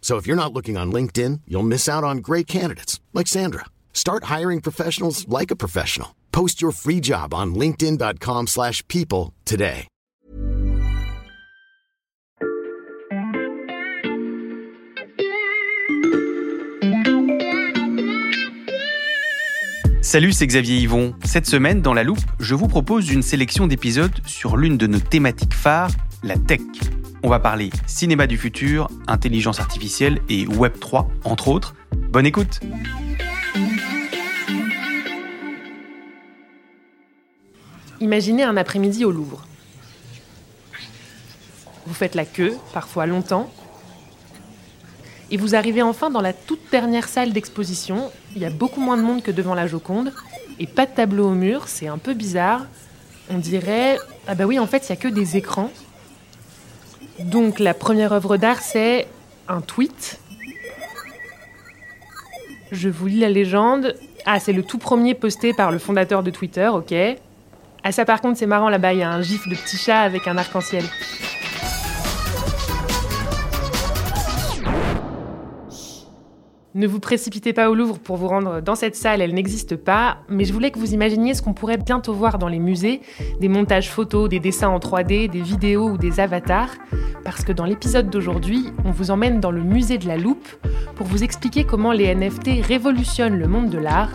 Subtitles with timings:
[0.00, 3.66] So if you're not looking on LinkedIn, you'll miss out on great candidates like Sandra.
[3.92, 6.16] Start hiring professionals like a professional.
[6.32, 9.86] Post your free job on linkedin.com/people today.
[20.12, 21.14] Salut, c'est Xavier Yvon.
[21.24, 24.98] Cette semaine, dans La Loupe, je vous propose une sélection d'épisodes sur l'une de nos
[24.98, 26.60] thématiques phares, la tech.
[27.22, 31.74] On va parler cinéma du futur, intelligence artificielle et Web 3, entre autres.
[32.10, 32.60] Bonne écoute
[38.00, 39.46] Imaginez un après-midi au Louvre.
[41.86, 43.52] Vous faites la queue, parfois longtemps,
[45.30, 48.10] et vous arrivez enfin dans la toute dernière salle d'exposition.
[48.34, 50.12] Il y a beaucoup moins de monde que devant la Joconde,
[50.58, 52.66] et pas de tableau au mur, c'est un peu bizarre.
[53.28, 55.70] On dirait, ah bah oui, en fait, il n'y a que des écrans.
[57.24, 59.06] Donc la première œuvre d'art, c'est
[59.48, 60.20] un tweet.
[62.72, 63.94] Je vous lis la légende.
[64.26, 66.94] Ah, c'est le tout premier posté par le fondateur de Twitter, ok.
[67.82, 70.00] Ah ça par contre c'est marrant là-bas, il y a un gif de petit chat
[70.00, 70.84] avec un arc-en-ciel.
[76.72, 80.18] Ne vous précipitez pas au Louvre pour vous rendre dans cette salle, elle n'existe pas,
[80.28, 83.00] mais je voulais que vous imaginiez ce qu'on pourrait bientôt voir dans les musées,
[83.40, 86.70] des montages photos, des dessins en 3D, des vidéos ou des avatars,
[87.24, 90.48] parce que dans l'épisode d'aujourd'hui, on vous emmène dans le musée de la loupe
[90.94, 94.12] pour vous expliquer comment les NFT révolutionnent le monde de l'art,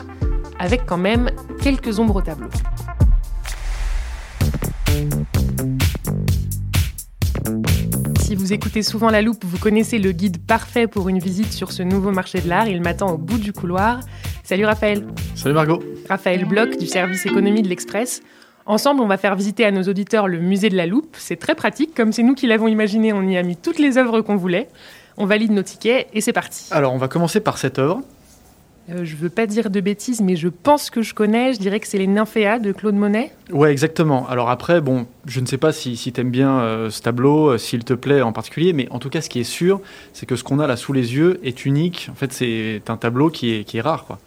[0.58, 2.48] avec quand même quelques ombres au tableau.
[8.36, 11.72] Si vous écoutez souvent La Loupe, vous connaissez le guide parfait pour une visite sur
[11.72, 12.68] ce nouveau marché de l'art.
[12.68, 14.02] Il m'attend au bout du couloir.
[14.44, 15.08] Salut Raphaël.
[15.36, 15.82] Salut Margot.
[16.10, 18.22] Raphaël Bloch du service économie de l'Express.
[18.66, 21.16] Ensemble, on va faire visiter à nos auditeurs le musée de la Loupe.
[21.18, 23.98] C'est très pratique, comme c'est nous qui l'avons imaginé, on y a mis toutes les
[23.98, 24.68] œuvres qu'on voulait.
[25.16, 26.68] On valide nos tickets et c'est parti.
[26.72, 28.02] Alors on va commencer par cette œuvre.
[28.90, 31.54] Euh, je veux pas dire de bêtises, mais je pense que je connais.
[31.54, 33.32] Je dirais que c'est les Nymphéas de Claude Monet.
[33.52, 34.28] Ouais, exactement.
[34.28, 37.52] Alors après, bon, je ne sais pas si, si tu aimes bien euh, ce tableau,
[37.52, 39.82] euh, s'il te plaît en particulier, mais en tout cas, ce qui est sûr,
[40.14, 42.10] c'est que ce qu'on a là sous les yeux est unique.
[42.12, 44.20] En fait, c'est un tableau qui est, qui est rare, quoi.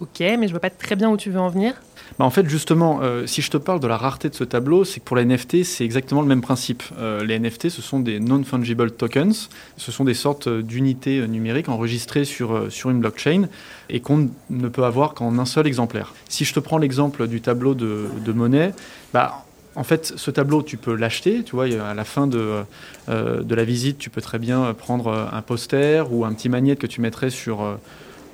[0.00, 1.74] Ok, mais je vois pas très bien où tu veux en venir.
[2.18, 4.84] Bah, en fait, justement, euh, si je te parle de la rareté de ce tableau,
[4.84, 6.82] c'est que pour les NFT, c'est exactement le même principe.
[6.98, 9.48] Euh, les NFT, ce sont des non-fungible tokens.
[9.76, 13.48] Ce sont des sortes d'unités euh, numériques enregistrées sur, sur une blockchain
[13.90, 16.14] et qu'on ne peut avoir qu'en un seul exemplaire.
[16.28, 18.72] Si je te prends l'exemple du tableau de, de Monet,
[19.12, 19.44] bah,
[19.74, 21.42] en fait, ce tableau, tu peux l'acheter.
[21.42, 22.62] Tu vois, à la fin de,
[23.08, 26.86] de la visite, tu peux très bien prendre un poster ou un petit magnète que
[26.86, 27.76] tu mettrais sur,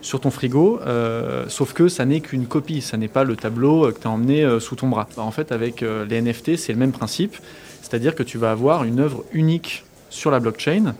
[0.00, 0.80] sur ton frigo.
[0.86, 2.80] euh, sauf que ça n'est qu'une copie.
[2.80, 5.08] Ça n'est pas le tableau euh, que tu as emmené euh, sous ton bras.
[5.16, 7.36] Bah, en fait, avec les NFT, c'est le même principe.
[7.82, 10.94] C'est-à-dire que tu vas avoir une œuvre unique sur la blockchain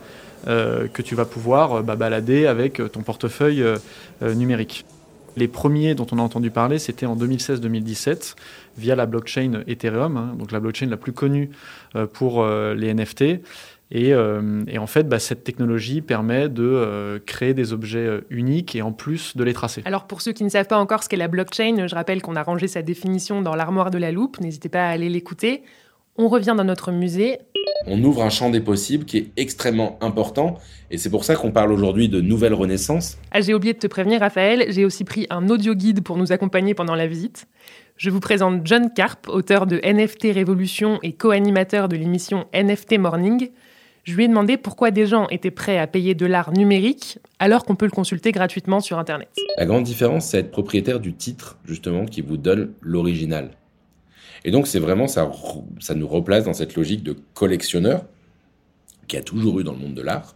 [0.47, 3.63] que tu vas pouvoir bah, balader avec ton portefeuille
[4.23, 4.87] numérique.
[5.37, 8.35] Les premiers dont on a entendu parler, c'était en 2016-2017
[8.79, 11.51] via la blockchain Ethereum, hein, donc la blockchain la plus connue
[12.15, 13.43] pour les NFT.
[13.93, 18.21] Et, euh, et en fait, bah, cette technologie permet de euh, créer des objets euh,
[18.31, 19.83] uniques et en plus de les tracer.
[19.85, 22.37] Alors pour ceux qui ne savent pas encore ce qu'est la blockchain, je rappelle qu'on
[22.37, 24.41] a rangé sa définition dans l'armoire de la loupe.
[24.41, 25.65] N'hésitez pas à aller l'écouter.
[26.17, 27.39] On revient dans notre musée.
[27.87, 30.59] On ouvre un champ des possibles qui est extrêmement important
[30.91, 33.17] et c'est pour ça qu'on parle aujourd'hui de nouvelle renaissance.
[33.33, 36.31] Ah, j'ai oublié de te prévenir, Raphaël, j'ai aussi pris un audio guide pour nous
[36.31, 37.47] accompagner pendant la visite.
[37.97, 43.51] Je vous présente John Karp, auteur de NFT Révolution et co-animateur de l'émission NFT Morning.
[44.05, 47.65] Je lui ai demandé pourquoi des gens étaient prêts à payer de l'art numérique alors
[47.65, 49.29] qu'on peut le consulter gratuitement sur Internet.
[49.57, 53.51] La grande différence, c'est être propriétaire du titre, justement, qui vous donne l'original.
[54.45, 55.31] Et donc, c'est vraiment, ça,
[55.81, 58.07] ça nous replace dans cette logique de collectionneur
[59.07, 60.35] qui a toujours eu dans le monde de l'art.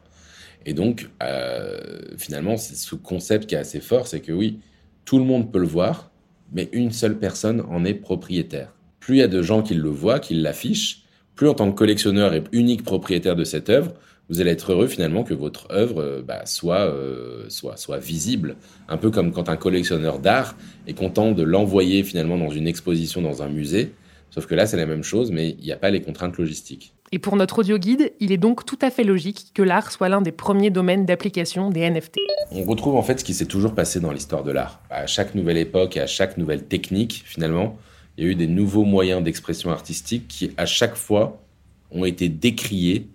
[0.67, 4.61] Et donc, euh, finalement, c'est ce concept qui est assez fort, c'est que oui,
[5.05, 6.11] tout le monde peut le voir,
[6.53, 8.75] mais une seule personne en est propriétaire.
[9.01, 11.04] Plus il y a de gens qui le voient, qui l'affichent,
[11.37, 13.93] plus en tant que collectionneur et unique propriétaire de cette œuvre,
[14.31, 18.57] vous allez être heureux finalement que votre œuvre euh, bah, soit, euh, soit, soit visible.
[18.89, 23.21] Un peu comme quand un collectionneur d'art est content de l'envoyer finalement dans une exposition
[23.21, 23.93] dans un musée.
[24.31, 26.95] Sauf que là, c'est la même chose, mais il n'y a pas les contraintes logistiques.
[27.13, 30.09] Et pour notre audio guide, il est donc tout à fait logique que l'art soit
[30.09, 32.17] l'un des premiers domaines d'application des NFT.
[32.51, 34.81] On retrouve en fait ce qui s'est toujours passé dans l'histoire de l'art.
[34.91, 37.79] À chaque nouvelle époque et à chaque nouvelle technique, finalement,
[38.17, 41.43] il y a eu des nouveaux moyens d'expression artistique qui, à chaque fois,
[41.91, 43.09] ont été décriés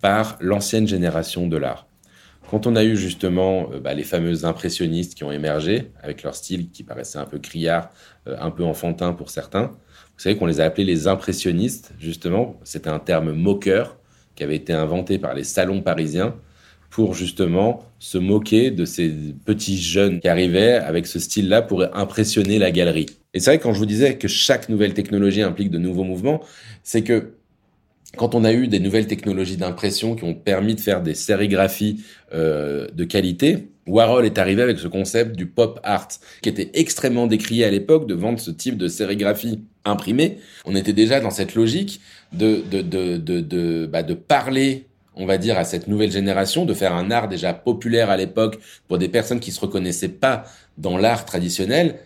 [0.00, 1.86] par l'ancienne génération de l'art.
[2.50, 6.34] Quand on a eu justement euh, bah, les fameux impressionnistes qui ont émergé, avec leur
[6.34, 7.90] style qui paraissait un peu criard,
[8.28, 12.58] euh, un peu enfantin pour certains, vous savez qu'on les a appelés les impressionnistes, justement,
[12.62, 13.96] c'était un terme moqueur
[14.34, 16.36] qui avait été inventé par les salons parisiens
[16.96, 19.12] pour justement se moquer de ces
[19.44, 23.04] petits jeunes qui arrivaient avec ce style-là pour impressionner la galerie.
[23.34, 26.42] Et c'est vrai, quand je vous disais que chaque nouvelle technologie implique de nouveaux mouvements,
[26.84, 27.34] c'est que
[28.16, 32.02] quand on a eu des nouvelles technologies d'impression qui ont permis de faire des sérigraphies
[32.32, 36.08] euh, de qualité, Warhol est arrivé avec ce concept du pop art,
[36.40, 40.38] qui était extrêmement décrié à l'époque de vendre ce type de sérigraphie imprimée.
[40.64, 42.00] On était déjà dans cette logique
[42.32, 44.86] de, de, bah, de parler
[45.16, 48.58] on va dire, à cette nouvelle génération, de faire un art déjà populaire à l'époque
[48.88, 50.44] pour des personnes qui se reconnaissaient pas
[50.78, 51.96] dans l'art traditionnel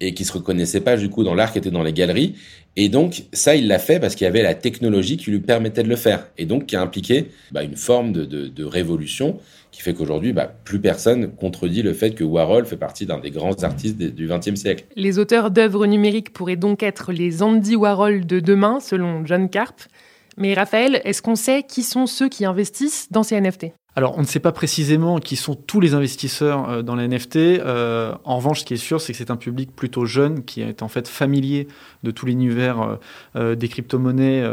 [0.00, 2.34] et qui se reconnaissaient pas du coup dans l'art qui était dans les galeries
[2.78, 5.82] et donc, ça, il l'a fait parce qu'il y avait la technologie qui lui permettait
[5.82, 6.26] de le faire.
[6.36, 9.38] Et donc, qui a impliqué bah, une forme de, révolution
[9.72, 13.30] qui fait qu'aujourd'hui, bah, plus personne contredit le fait que Warhol fait partie d'un des
[13.30, 14.84] grands artistes du XXe siècle.
[14.94, 19.88] Les auteurs d'œuvres numériques pourraient donc être les Andy Warhol de demain, selon John Carp.
[20.36, 23.66] Mais Raphaël, est-ce qu'on sait qui sont ceux qui investissent dans ces NFT
[23.98, 27.36] alors, on ne sait pas précisément qui sont tous les investisseurs euh, dans les NFT.
[27.36, 30.60] Euh, en revanche, ce qui est sûr, c'est que c'est un public plutôt jeune qui
[30.60, 31.66] est en fait familier
[32.02, 32.98] de tout l'univers
[33.36, 34.44] euh, des crypto-monnaies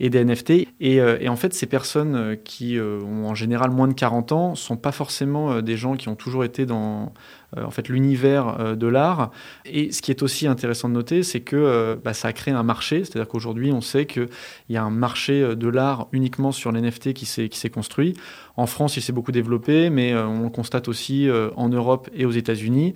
[0.00, 0.68] et des NFT.
[0.80, 4.92] Et, en fait, ces personnes qui ont en général moins de 40 ans sont pas
[4.92, 7.14] forcément des gens qui ont toujours été dans
[7.56, 9.30] en fait l'univers euh, de l'art.
[9.64, 12.54] Et ce qui est aussi intéressant de noter, c'est que euh, bah, ça a créé
[12.54, 13.04] un marché.
[13.04, 14.28] C'est-à-dire qu'aujourd'hui, on sait qu'il
[14.68, 18.14] y a un marché de l'art uniquement sur les NFT qui s'est construit.
[18.56, 22.30] En France, il s'est beaucoup développé, mais on le constate aussi en Europe et aux
[22.30, 22.94] États-Unis.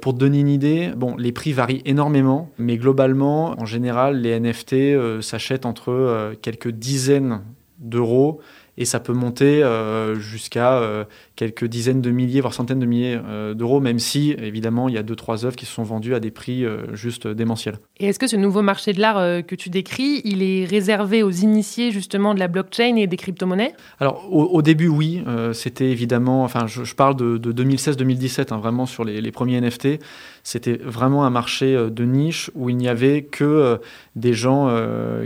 [0.00, 4.38] pour te donner une idée, bon, les prix varient énormément, mais globalement, en général, les
[4.38, 7.42] NFT s'achètent entre quelques dizaines
[7.78, 8.40] d'euros
[8.78, 11.04] et ça peut monter euh, jusqu'à euh,
[11.36, 14.98] quelques dizaines de milliers, voire centaines de milliers euh, d'euros, même si, évidemment, il y
[14.98, 17.78] a deux, trois œuvres qui se sont vendues à des prix juste démentiels.
[18.00, 21.30] Et est-ce que ce nouveau marché de l'art que tu décris, il est réservé aux
[21.30, 23.74] initiés, justement, de la blockchain et des crypto-monnaies?
[24.00, 25.22] Alors, au, début, oui.
[25.52, 29.98] C'était évidemment, enfin, je, parle de, 2016-2017, hein, vraiment sur les, les, premiers NFT.
[30.42, 33.80] C'était vraiment un marché de niche où il n'y avait que
[34.16, 34.68] des gens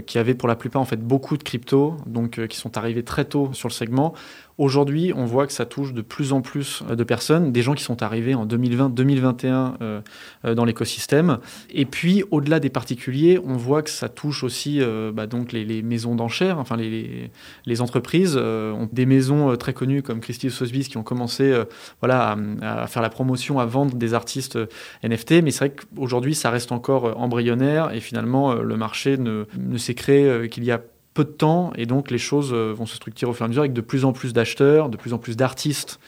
[0.07, 3.25] qui avaient, pour la plupart, en fait, beaucoup de crypto, donc qui sont arrivés très
[3.25, 4.15] tôt sur le segment.
[4.59, 7.85] Aujourd'hui, on voit que ça touche de plus en plus de personnes, des gens qui
[7.85, 10.01] sont arrivés en 2020-2021 euh,
[10.47, 11.39] euh, dans l'écosystème.
[11.69, 15.83] Et puis, au-delà des particuliers, on voit que ça touche aussi euh, bah, donc les,
[15.83, 17.31] maisons d'enchères, enfin les,
[17.67, 21.55] les entreprises, ont des maisons très connues comme Christie Sotheby's qui ont commencé
[22.01, 24.59] voilà, à, faire la promotion, à vendre des artistes
[25.03, 25.43] NFT.
[25.43, 29.95] Mais c'est vrai qu'aujourd'hui, ça reste encore embryonnaire et finalement, le marché ne, ne s'est
[29.95, 30.81] créé qu'il y a
[31.17, 33.49] peu de temps et donc les choses euh, vont se structurer au fur et à
[33.49, 35.99] mesure avec de plus en plus d'acheteurs, de plus en plus d'artistes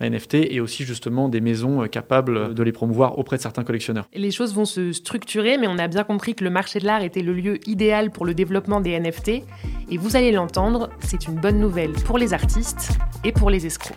[0.00, 4.06] NFT et aussi justement des maisons euh, capables de les promouvoir auprès de certains collectionneurs.
[4.14, 7.02] Les choses vont se structurer, mais on a bien compris que le marché de l'art
[7.02, 9.42] était le lieu idéal pour le développement des NFT.
[9.90, 13.96] Et vous allez l'entendre, c'est une bonne nouvelle pour les artistes et pour les escrocs.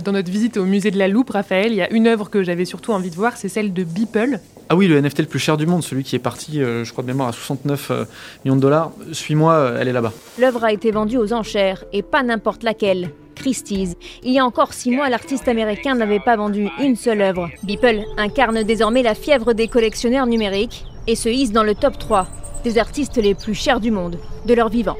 [0.00, 2.42] Dans notre visite au musée de la Loupe, Raphaël, il y a une œuvre que
[2.42, 4.40] j'avais surtout envie de voir, c'est celle de Beeple.
[4.68, 6.92] Ah oui, le NFT le plus cher du monde, celui qui est parti, euh, je
[6.92, 8.04] crois de mémoire, à 69 euh,
[8.44, 8.92] millions de dollars.
[9.12, 10.12] Suis-moi, elle est là-bas.
[10.38, 13.10] L'œuvre a été vendue aux enchères, et pas n'importe laquelle.
[13.34, 13.96] Christie's.
[14.22, 17.50] Il y a encore six mois, l'artiste américain n'avait pas vendu une seule œuvre.
[17.64, 22.28] Beeple incarne désormais la fièvre des collectionneurs numériques et se hisse dans le top 3
[22.64, 24.96] des artistes les plus chers du monde, de leur vivant.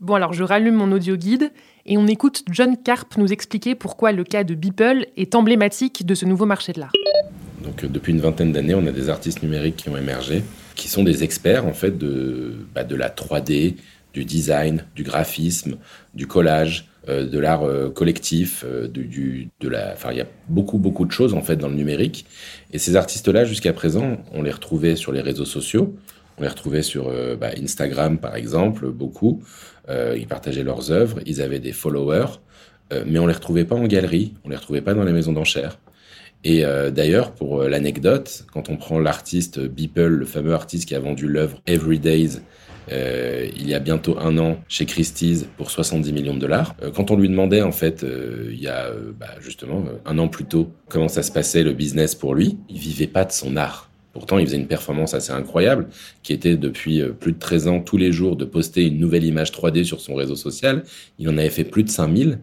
[0.00, 1.50] Bon alors je rallume mon audio guide
[1.86, 6.14] et on écoute John Carp nous expliquer pourquoi le cas de Beeple est emblématique de
[6.14, 6.92] ce nouveau marché de l'art.
[7.62, 10.42] Donc depuis une vingtaine d'années, on a des artistes numériques qui ont émergé,
[10.74, 13.76] qui sont des experts en fait de, bah, de la 3D,
[14.12, 15.76] du design, du graphisme,
[16.14, 20.26] du collage, euh, de l'art euh, collectif, euh, du, de la, enfin il y a
[20.48, 22.24] beaucoup beaucoup de choses en fait dans le numérique.
[22.72, 25.94] Et ces artistes-là, jusqu'à présent, on les retrouvait sur les réseaux sociaux,
[26.38, 29.42] on les retrouvait sur bah, Instagram par exemple, beaucoup.
[29.88, 32.40] ils partageaient leurs œuvres, ils avaient des followers,
[33.06, 35.78] mais on les retrouvait pas en galerie, on les retrouvait pas dans les maisons d'enchères.
[36.42, 41.28] Et d'ailleurs, pour l'anecdote, quand on prend l'artiste Beeple, le fameux artiste qui a vendu
[41.28, 42.40] l'œuvre Every Days
[42.92, 46.74] euh, il y a bientôt un an chez Christie's pour 70 millions de dollars.
[46.82, 50.28] Euh, quand on lui demandait en fait, euh, il y a bah, justement un an
[50.28, 53.56] plus tôt, comment ça se passait le business pour lui, il vivait pas de son
[53.56, 53.90] art.
[54.14, 55.88] Pourtant, il faisait une performance assez incroyable,
[56.22, 59.52] qui était depuis plus de 13 ans tous les jours de poster une nouvelle image
[59.52, 60.84] 3D sur son réseau social.
[61.18, 62.38] Il en avait fait plus de 5000,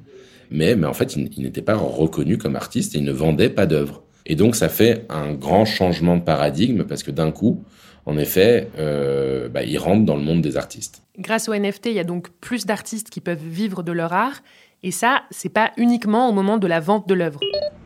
[0.51, 3.50] mais, mais en fait, il, il n'était pas reconnu comme artiste et il ne vendait
[3.50, 4.04] pas d'œuvres.
[4.25, 7.63] Et donc, ça fait un grand changement de paradigme parce que d'un coup,
[8.06, 11.04] en effet, euh, bah, ils rentrent dans le monde des artistes.
[11.18, 14.42] Grâce au NFT, il y a donc plus d'artistes qui peuvent vivre de leur art.
[14.84, 17.40] Et ça, c'est pas uniquement au moment de la vente de l'œuvre.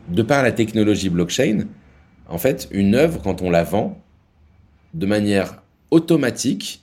[0.08, 1.66] De par la technologie blockchain,
[2.28, 4.02] en fait, une œuvre, quand on la vend,
[4.94, 6.82] de manière automatique,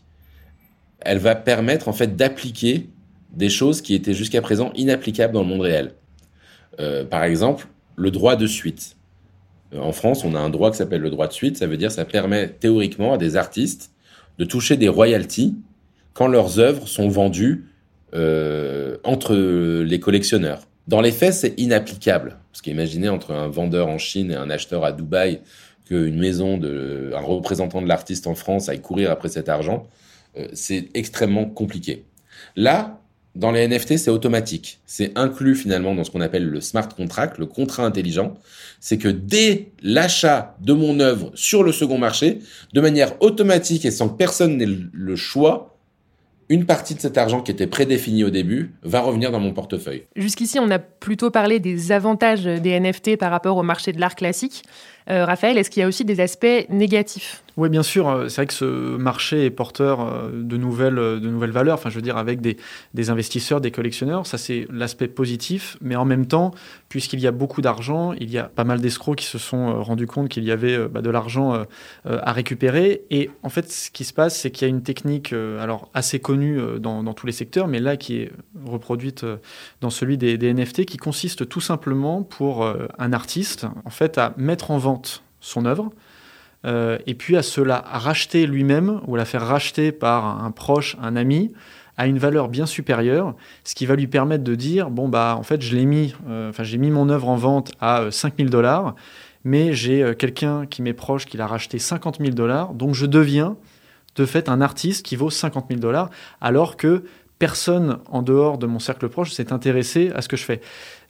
[1.02, 2.90] elle va permettre en fait d'appliquer
[3.34, 5.96] des choses qui étaient jusqu'à présent inapplicables dans le monde réel.
[6.80, 8.96] Euh, par exemple, le droit de suite.
[9.74, 11.58] Euh, en France, on a un droit qui s'appelle le droit de suite.
[11.58, 13.92] Ça veut dire que ça permet théoriquement à des artistes
[14.38, 15.56] de toucher des royalties
[16.14, 17.66] quand leurs œuvres sont vendues
[18.14, 20.62] euh, entre les collectionneurs.
[20.88, 22.38] Dans les faits, c'est inapplicable.
[22.52, 25.42] Parce qu'imaginez entre un vendeur en Chine et un acheteur à Dubaï
[25.88, 29.88] qu'une maison de, un représentant de l'artiste en France aille courir après cet argent,
[30.38, 32.06] euh, c'est extrêmement compliqué.
[32.56, 33.00] Là,
[33.36, 34.80] dans les NFT, c'est automatique.
[34.86, 38.36] C'est inclus finalement dans ce qu'on appelle le smart contract, le contrat intelligent.
[38.80, 42.40] C'est que dès l'achat de mon œuvre sur le second marché,
[42.74, 45.73] de manière automatique et sans que personne n'ait le choix,
[46.54, 50.04] une partie de cet argent qui était prédéfini au début va revenir dans mon portefeuille.
[50.16, 54.14] Jusqu'ici, on a plutôt parlé des avantages des NFT par rapport au marché de l'art
[54.14, 54.64] classique.
[55.10, 57.44] Euh, Raphaël, est-ce qu'il y a aussi des aspects négatifs?
[57.56, 58.10] Oui, bien sûr.
[58.10, 58.66] Euh, c'est vrai que ce
[58.98, 61.76] marché est porteur euh, de nouvelles, de nouvelles valeurs.
[61.76, 62.58] Enfin, je veux dire, avec des,
[62.94, 65.78] des investisseurs, des collectionneurs, ça c'est l'aspect positif.
[65.82, 66.52] Mais en même temps,
[66.90, 70.08] puisqu'il y a beaucoup d'argent, il y a pas mal d'escrocs qui se sont rendus
[70.08, 71.66] compte qu'il y avait bah, de l'argent
[72.06, 73.04] à récupérer.
[73.10, 76.20] Et en fait, ce qui se passe, c'est qu'il y a une technique, alors assez
[76.20, 78.32] connue dans, dans, tous les secteurs, mais là qui est
[78.66, 79.26] reproduite
[79.82, 82.66] dans celui des, des NFT, qui consiste tout simplement pour
[82.98, 84.93] un artiste, en fait, à mettre en vente
[85.40, 85.92] son œuvre,
[86.66, 90.52] euh, et puis à se la racheter lui-même ou à la faire racheter par un
[90.52, 91.52] proche, un ami,
[91.98, 95.44] à une valeur bien supérieure, ce qui va lui permettre de dire bon bah en
[95.44, 98.50] fait je l'ai mis, euh, enfin j'ai mis mon œuvre en vente à 5000 euh,
[98.50, 98.96] dollars,
[99.44, 103.58] mais j'ai quelqu'un qui m'est proche qui l'a racheté 50 000 dollars, donc je deviens
[104.16, 106.10] de fait un artiste qui vaut 50 000 dollars,
[106.40, 107.04] alors que
[107.40, 110.62] personne en dehors de mon cercle proche s'est intéressé à ce que je fais.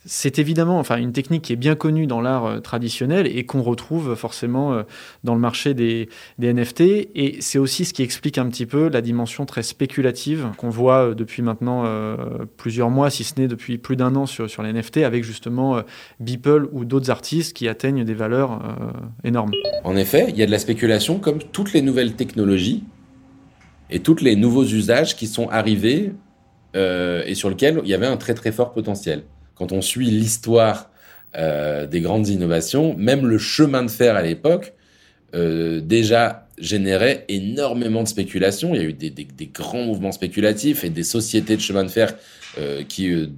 [0.05, 3.62] C'est évidemment enfin, une technique qui est bien connue dans l'art euh, traditionnel et qu'on
[3.62, 4.83] retrouve forcément euh,
[5.24, 6.81] dans le marché des, NFT.
[6.81, 11.10] Et c'est aussi ce qui explique un petit peu la dimension très spéculative qu'on voit
[11.10, 11.83] euh, depuis maintenant
[12.57, 15.81] plusieurs mois, si ce n'est depuis plus d'un an sur, sur les NFT, avec justement
[16.19, 18.60] Beeple ou d'autres artistes qui atteignent des valeurs
[19.24, 19.51] énormes.
[19.83, 22.83] En effet, il y a de la spéculation comme toutes les nouvelles technologies
[23.89, 26.13] et tous les nouveaux usages qui sont arrivés
[26.75, 29.24] et sur lesquels il y avait un très très fort potentiel
[29.55, 30.89] quand on suit l'histoire
[31.36, 34.74] euh, des grandes innovations, même le chemin de fer à l'époque,
[35.36, 38.75] euh, déjà générait énormément de spéculation.
[38.75, 42.13] Il y a eu des, grands mouvements spéculatifs et des sociétés de chemin de fer
[42.60, 43.31] euh, qui,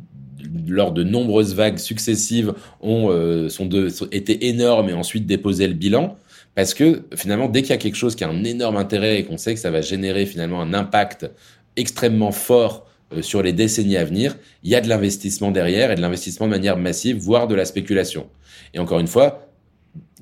[0.68, 3.10] lors de nombreuses vagues successives, ont
[3.50, 3.70] sont
[4.12, 6.18] énormes et ensuite déposé le bilan.
[6.54, 9.24] Parce que finalement, dès qu'il y a quelque chose qui a un énorme intérêt et
[9.24, 11.30] qu'on sait que ça va générer finalement un impact
[11.76, 12.88] extrêmement fort
[13.22, 16.52] sur les décennies à venir, il y a de l'investissement derrière et de l'investissement de
[16.52, 18.28] manière massive, voire de la spéculation.
[18.74, 19.50] Et encore une fois,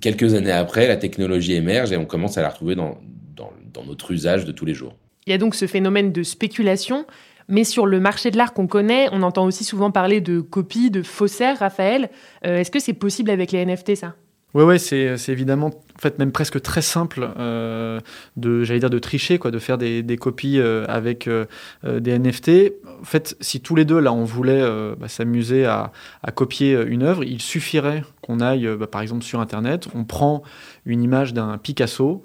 [0.02, 2.98] quelques années après, la technologie émerge et on commence à la retrouver dans,
[3.36, 3.52] dans,
[3.86, 4.96] notre usage de tous les jours.
[5.26, 7.06] Il y a donc ce phénomène de spéculation,
[7.48, 10.92] mais sur le marché de l'art qu'on connaît, on entend aussi souvent parler de copies,
[10.92, 12.10] de faussaires, Raphaël.
[12.46, 14.16] Euh, est-ce que c'est possible avec les NFT, ça?
[14.54, 18.00] Oui, ouais, c'est évidemment en fait même presque très simple euh,
[18.38, 21.46] de, j'allais dire, de tricher, quoi, de faire des, des copies euh, avec euh,
[21.84, 22.74] des NFT.
[23.02, 24.64] En fait, si tous les deux là on voulait
[24.98, 25.92] bah, s'amuser à,
[26.22, 30.44] à, copier une œuvre, il suffirait qu'on aille, bah, par exemple, sur Internet, on prend
[30.86, 32.22] une image d'un Picasso.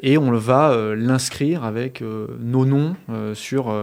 [0.00, 2.02] Et on va l'inscrire avec
[2.40, 2.96] nos noms
[3.34, 3.74] sur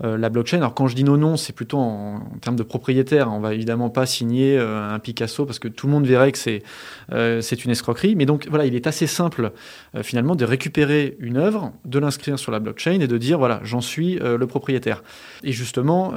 [0.00, 0.58] la blockchain.
[0.58, 3.32] Alors quand je dis nos noms, c'est plutôt en, termes de propriétaire.
[3.32, 6.62] On va évidemment pas signer un Picasso parce que tout le monde verrait que c'est
[7.10, 8.16] c'est une escroquerie.
[8.16, 9.52] Mais donc voilà, il est assez simple
[10.02, 13.80] finalement de récupérer une œuvre, de l'inscrire sur la blockchain et de dire voilà, j'en
[13.80, 15.02] suis le propriétaire.
[15.42, 16.12] Et justement,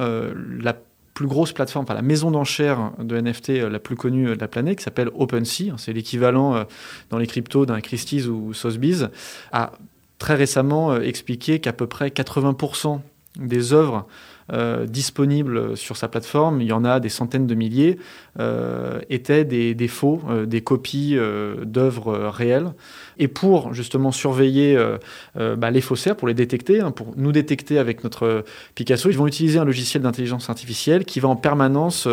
[0.60, 0.74] la
[1.14, 4.40] plus grosse plateforme, enfin la maison d'enchères de NFT euh, la plus connue euh, de
[4.40, 6.64] la planète, qui s'appelle OpenSea, c'est l'équivalent euh,
[7.10, 9.08] dans les cryptos d'un Christie's ou Sotheby's,
[9.52, 9.72] a
[10.18, 13.00] très récemment expliqué qu'à peu près 80%
[13.38, 14.06] des œuvres
[14.52, 17.98] euh, disponibles sur sa plateforme, il y en a des centaines de milliers,
[18.38, 21.16] euh, étaient des, faux, euh, des copies
[21.64, 22.72] d'œuvres réelles.
[23.18, 24.78] Et pour justement surveiller
[25.34, 28.44] bah, les faussaires, pour les détecter, hein, pour nous détecter avec notre
[28.74, 32.08] Picasso, ils vont utiliser un logiciel d'intelligence artificielle qui va en permanence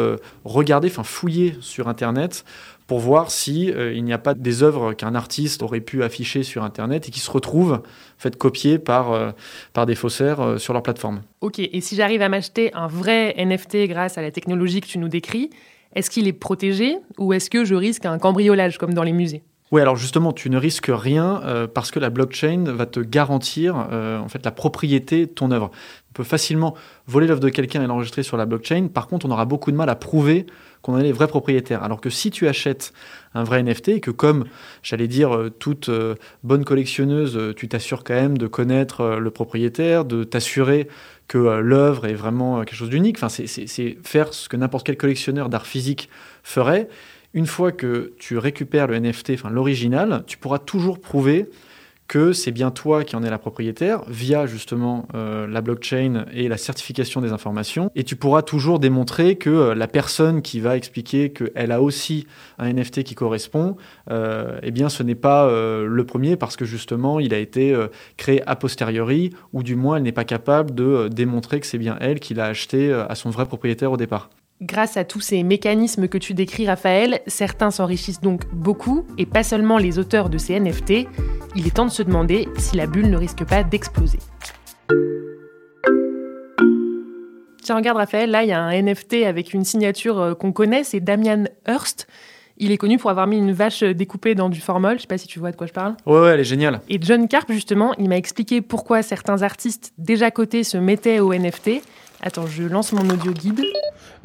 [0.46, 2.46] regarder, enfin fouiller sur Internet
[2.90, 6.42] pour voir si euh, il n'y a pas des œuvres qu'un artiste aurait pu afficher
[6.42, 7.84] sur Internet et qui se retrouvent
[8.18, 9.30] faites copier par, euh,
[9.74, 11.22] par des faussaires euh, sur leur plateforme.
[11.42, 14.98] Ok, et si j'arrive à m'acheter un vrai NFT grâce à la technologie que tu
[14.98, 15.52] nous décris,
[15.94, 19.44] est-ce qu'il est protégé ou est-ce que je risque un cambriolage comme dans les musées?
[19.72, 21.42] Oui, alors justement, tu ne risques rien
[21.76, 25.70] parce que la blockchain va te garantir en fait la propriété de ton œuvre.
[26.10, 28.88] On peut facilement voler l'œuvre de quelqu'un et l'enregistrer sur la blockchain.
[28.92, 30.48] Par contre, on aura beaucoup de mal à prouver
[30.82, 31.84] qu'on est les vrais propriétaires.
[31.84, 32.94] Alors que si tu achètes
[33.34, 34.46] un vrai NFT et que comme,
[34.82, 39.32] j'allais dire, euh, toute euh, bonne collectionneuse, euh, tu t'assures quand même de connaître le
[39.32, 40.88] propriétaire, de t'assurer
[41.28, 43.18] que l'œuvre est vraiment quelque chose d'unique.
[43.22, 46.10] Enfin, c'est faire ce que n'importe quel collectionneur d'art physique
[46.42, 46.90] ferait.
[47.34, 51.48] Une fois que tu récupères le NFT, enfin l'original, tu pourras toujours prouver
[52.10, 56.48] que c'est bien toi qui en es la propriétaire via justement euh, la blockchain et
[56.48, 57.92] la certification des informations.
[57.96, 62.26] Et tu pourras toujours démontrer que euh, la personne qui va expliquer qu'elle a aussi
[62.58, 63.78] un NFT qui correspond,
[64.10, 67.78] euh, eh bien ce n'est pas le premier parce que justement il a été
[68.18, 71.96] créé a posteriori ou du moins elle n'est pas capable de démontrer que c'est bien
[72.02, 74.30] elle qui l'a acheté à son vrai propriétaire au départ.
[74.62, 79.42] Grâce à tous ces mécanismes que tu décris, Raphaël, certains s'enrichissent donc beaucoup, et pas
[79.42, 81.08] seulement les auteurs de ces NFT.
[81.56, 84.20] Il est temps de se demander si la bulle ne risque pas d'exploser.
[87.64, 90.84] Tiens, regarde Raphaël, là il y a un NFT avec une signature euh, qu'on connaît,
[90.84, 92.08] c'est Damian Hurst.
[92.58, 94.98] Il est connu pour avoir mis une vache découpée dans du formol.
[94.98, 95.96] Je sais pas si tu vois de quoi je parle.
[96.06, 96.82] Ouais, ouais, elle est géniale.
[96.90, 101.34] Et John Carp, justement, il m'a expliqué pourquoi certains artistes déjà cotés se mettaient au
[101.34, 101.82] NFT.
[102.22, 103.64] Attends, je lance mon audio guide.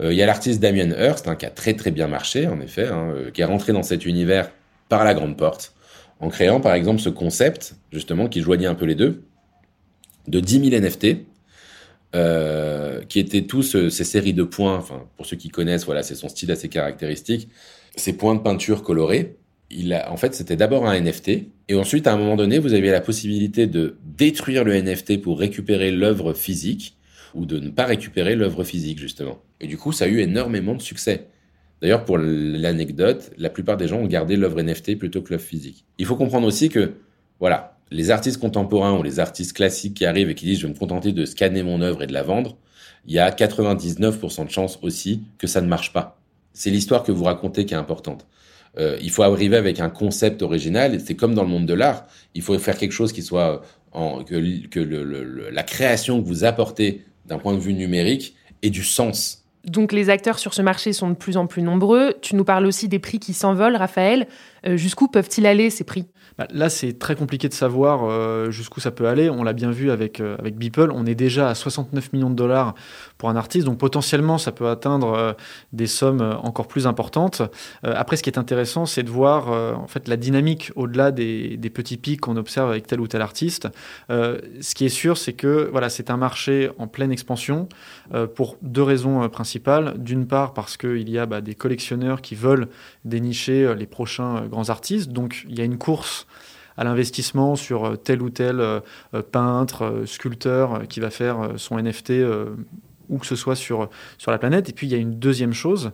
[0.00, 2.60] Euh, il y a l'artiste Damien Hirst, hein, qui a très très bien marché, en
[2.60, 4.50] effet, hein, euh, qui est rentré dans cet univers
[4.88, 5.74] par la grande porte,
[6.20, 9.24] en créant par exemple ce concept, justement, qui joignait un peu les deux,
[10.28, 11.26] de 10 000 NFT,
[12.14, 16.14] euh, qui étaient tous ces séries de points, enfin, pour ceux qui connaissent, voilà, c'est
[16.14, 17.48] son style assez caractéristique,
[17.96, 19.36] ces points de peinture colorés.
[19.70, 22.74] Il a, en fait, c'était d'abord un NFT, et ensuite, à un moment donné, vous
[22.74, 26.96] aviez la possibilité de détruire le NFT pour récupérer l'œuvre physique,
[27.34, 29.38] ou de ne pas récupérer l'œuvre physique, justement.
[29.60, 31.28] Et du coup, ça a eu énormément de succès.
[31.82, 35.84] D'ailleurs, pour l'anecdote, la plupart des gens ont gardé l'œuvre NFT plutôt que l'œuvre physique.
[35.98, 36.94] Il faut comprendre aussi que,
[37.40, 40.72] voilà, les artistes contemporains ou les artistes classiques qui arrivent et qui disent je vais
[40.72, 42.56] me contenter de scanner mon œuvre et de la vendre,
[43.06, 46.18] il y a 99% de chances aussi que ça ne marche pas.
[46.52, 48.26] C'est l'histoire que vous racontez qui est importante.
[48.78, 50.98] Euh, il faut arriver avec un concept original.
[51.00, 52.06] C'est comme dans le monde de l'art.
[52.34, 57.38] Il faut faire quelque chose qui soit en, que, la création que vous apportez d'un
[57.38, 59.44] point de vue numérique et du sens.
[59.64, 62.14] Donc les acteurs sur ce marché sont de plus en plus nombreux.
[62.20, 64.26] Tu nous parles aussi des prix qui s'envolent, Raphaël.
[64.66, 66.06] Euh, jusqu'où peuvent-ils aller ces prix?
[66.38, 69.30] Bah, Là, c'est très compliqué de savoir euh, jusqu'où ça peut aller.
[69.30, 70.90] On l'a bien vu avec, euh, avec Beeple.
[70.92, 72.74] On est déjà à 69 millions de dollars
[73.18, 73.66] pour un artiste.
[73.66, 75.36] Donc potentiellement, ça peut atteindre
[75.72, 77.42] des sommes encore plus importantes.
[77.82, 81.70] après, ce qui est intéressant, c'est de voir en fait la dynamique au-delà des, des,
[81.70, 83.68] petits pics qu'on observe avec tel ou tel artiste.
[84.08, 87.68] ce qui est sûr, c'est que voilà, c'est un marché en pleine expansion
[88.34, 89.94] pour deux raisons principales.
[89.98, 92.68] D'une part, parce qu'il y a bah, des collectionneurs qui veulent
[93.04, 95.10] dénicher les prochains grands artistes.
[95.10, 96.23] Donc il y a une course
[96.76, 98.80] à l'investissement sur euh, tel ou tel euh,
[99.14, 102.12] euh, peintre, sculpteur qui va faire son NFT
[103.10, 104.70] où que ce soit sur, sur la planète.
[104.70, 105.92] Et puis il y a une deuxième chose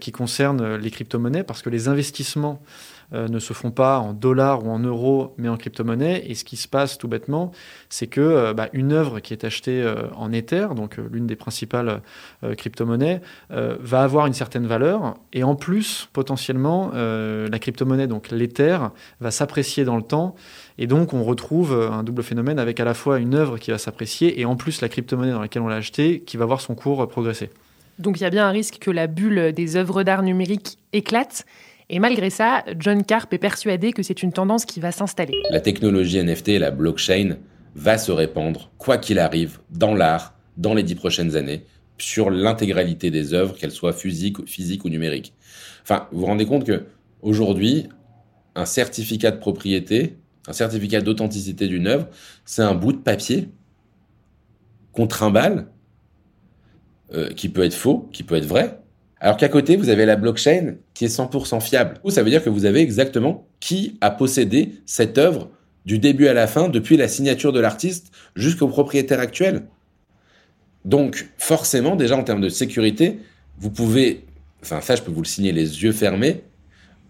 [0.00, 2.62] qui concerne les crypto-monnaies, parce que les investissements
[3.12, 6.24] euh, ne se font pas en dollars ou en euros, mais en crypto-monnaie.
[6.26, 7.52] Et ce qui se passe tout bêtement,
[7.88, 11.36] c'est que euh, bah, une œuvre qui est achetée euh, en Ether, donc l'une des
[11.36, 12.02] principales
[12.56, 15.14] crypto-monnaies, va avoir une certaine valeur.
[15.32, 18.78] Et en plus, potentiellement, la crypto-monnaie, donc l'Ether,
[19.20, 20.34] va s'apprécier dans le temps.
[20.78, 23.78] Et donc, on retrouve un double phénomène avec à la fois une œuvre qui va
[23.78, 26.74] s'apprécier et en plus la crypto-monnaie dans laquelle on l'a achetée qui va voir son
[26.74, 27.50] cours progresser.
[27.98, 31.46] Donc, il y a bien un risque que la bulle des œuvres d'art numérique éclate.
[31.88, 35.34] Et malgré ça, John Carp est persuadé que c'est une tendance qui va s'installer.
[35.50, 37.36] La technologie NFT et la blockchain
[37.76, 41.64] va se répandre, quoi qu'il arrive, dans l'art, dans les dix prochaines années,
[41.98, 45.32] sur l'intégralité des œuvres, qu'elles soient physiques, ou numériques.
[45.82, 46.86] Enfin, vous vous rendez compte que
[47.22, 47.88] aujourd'hui,
[48.56, 50.16] un certificat de propriété,
[50.48, 52.08] un certificat d'authenticité d'une œuvre,
[52.44, 53.48] c'est un bout de papier
[54.92, 55.68] qu'on trimballe,
[57.12, 58.80] euh, qui peut être faux, qui peut être vrai,
[59.20, 62.00] alors qu'à côté, vous avez la blockchain qui est 100% fiable.
[62.08, 65.50] Ça veut dire que vous avez exactement qui a possédé cette œuvre
[65.86, 69.62] du début à la fin, depuis la signature de l'artiste jusqu'au propriétaire actuel.
[70.84, 73.20] Donc, forcément, déjà en termes de sécurité,
[73.58, 74.24] vous pouvez,
[74.62, 76.42] enfin ça, je peux vous le signer les yeux fermés,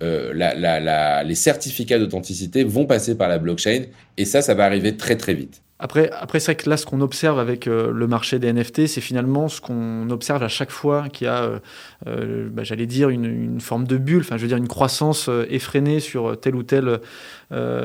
[0.02, 3.84] euh, les certificats d'authenticité vont passer par la blockchain
[4.18, 5.62] et ça, ça va arriver très très vite.
[5.78, 8.86] Après, après c'est vrai que là, ce qu'on observe avec euh, le marché des NFT,
[8.86, 11.58] c'est finalement ce qu'on observe à chaque fois qu'il y a, euh,
[12.06, 16.00] euh, bah, j'allais dire, une, forme de bulle, enfin, je veux dire, une croissance effrénée
[16.00, 17.00] sur tel ou tel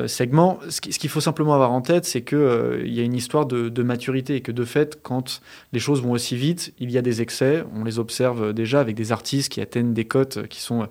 [0.06, 0.58] segment.
[0.68, 3.82] Ce qu'il faut simplement avoir en tête, c'est qu'il il y a une histoire de,
[3.82, 5.40] maturité et que de fait, quand
[5.72, 7.64] les choses vont aussi vite, il y a des excès.
[7.74, 10.88] On les observe déjà avec des artistes qui atteignent des cotes qui sont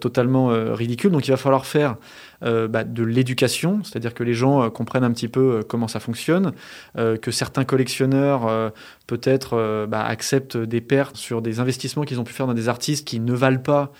[0.00, 1.10] totalement ridicules.
[1.10, 1.96] Donc, il va falloir faire
[2.44, 6.00] bah, de l'éducation, c'est-à-dire que les gens euh, comprennent un petit peu euh, comment ça
[6.00, 6.52] fonctionne,
[6.94, 8.72] que certains collectionneurs
[9.06, 13.06] peut-être bah, acceptent des pertes sur des investissements qu'ils ont pu faire dans des artistes
[13.06, 13.92] qui ne valent pas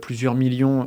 [0.00, 0.86] plusieurs millions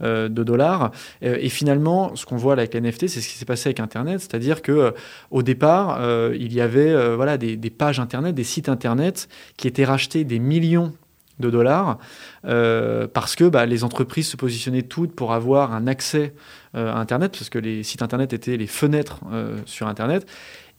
[0.00, 0.92] de dollars.
[1.20, 4.20] et finalement, ce qu'on voit avec les NFT, c'est ce qui s'est passé avec Internet,
[4.20, 4.94] c'est-à-dire que
[5.30, 6.00] au départ,
[6.34, 10.92] il y avait voilà des pages Internet, des sites Internet qui étaient rachetés des millions
[11.40, 11.98] de dollars,
[12.44, 16.34] euh, parce que bah, les entreprises se positionnaient toutes pour avoir un accès
[16.74, 20.26] euh, à Internet, parce que les sites Internet étaient les fenêtres euh, sur Internet.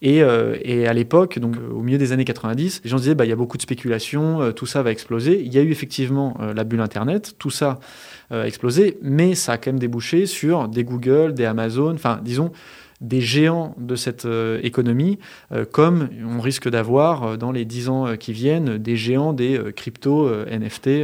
[0.02, 3.34] Et, à l'époque, donc au milieu des années 90, les gens disaient bah, il y
[3.34, 5.42] a beaucoup de spéculation, tout ça va exploser.
[5.44, 7.80] Il y a eu effectivement la bulle Internet, tout ça
[8.32, 12.54] a explosé, mais ça a quand même débouché sur des Google, des Amazon, enfin disons
[13.02, 15.20] des géants de cette euh, économie,
[15.52, 19.60] euh, comme on risque d'avoir euh, dans les dix ans qui viennent des géants des
[19.76, 21.04] crypto NFT,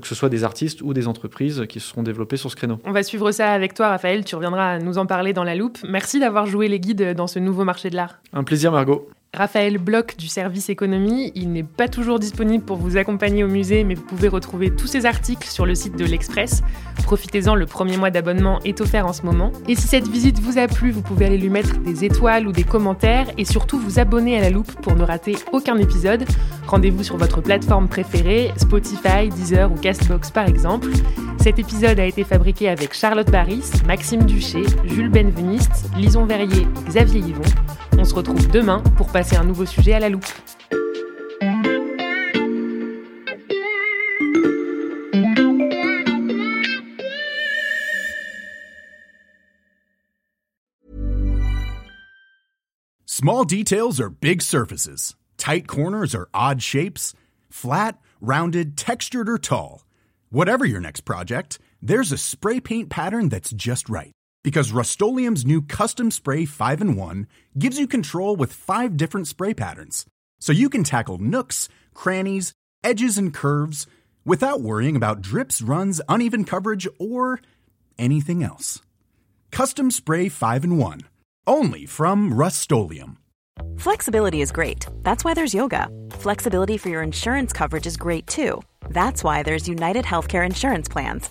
[0.00, 2.78] que ce soit des artistes ou des entreprises qui se seront développées sur ce créneau.
[2.84, 4.24] On va suivre ça avec toi, Raphaël.
[4.24, 5.78] Tu reviendras nous en parler dans la loupe.
[5.88, 8.18] Merci d'avoir joué les guides dans ce nouveau marché de l'art.
[8.32, 9.08] Un plaisir, Margot.
[9.34, 11.32] Raphaël Bloch du service économie.
[11.34, 14.86] Il n'est pas toujours disponible pour vous accompagner au musée, mais vous pouvez retrouver tous
[14.86, 16.62] ses articles sur le site de l'Express.
[17.04, 19.52] Profitez-en, le premier mois d'abonnement est offert en ce moment.
[19.68, 22.52] Et si cette visite vous a plu, vous pouvez aller lui mettre des étoiles ou
[22.52, 26.24] des commentaires et surtout vous abonner à la loupe pour ne rater aucun épisode.
[26.66, 30.88] Rendez-vous sur votre plateforme préférée, Spotify, Deezer ou Castbox par exemple.
[31.38, 37.20] Cet épisode a été fabriqué avec Charlotte Baris, Maxime Duché, Jules Benveniste, Lison Verrier Xavier
[37.20, 37.42] Yvon.
[38.08, 40.24] On se retrouve demain pour passer un nouveau sujet à la loupe.
[53.04, 55.14] Small details are big surfaces.
[55.36, 57.12] Tight corners are odd shapes.
[57.50, 59.84] Flat, rounded, textured, or tall.
[60.30, 65.62] Whatever your next project, there's a spray paint pattern that's just right because Rust new
[65.62, 67.26] Custom Spray 5 and 1
[67.58, 70.06] gives you control with five different spray patterns.
[70.40, 72.52] So you can tackle nooks, crannies,
[72.84, 73.86] edges, and curves
[74.24, 77.40] without worrying about drips, runs, uneven coverage, or
[77.98, 78.80] anything else.
[79.50, 81.00] Custom Spray 5 and 1.
[81.46, 82.70] Only from Rust
[83.78, 84.86] Flexibility is great.
[85.02, 85.88] That's why there's yoga.
[86.10, 88.62] Flexibility for your insurance coverage is great too.
[88.90, 91.30] That's why there's United Healthcare Insurance Plans.